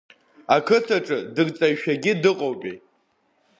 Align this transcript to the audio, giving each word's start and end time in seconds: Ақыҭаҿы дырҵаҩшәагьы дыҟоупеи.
Ақыҭаҿы 0.55 1.17
дырҵаҩшәагьы 1.35 2.13
дыҟоупеи. 2.21 2.77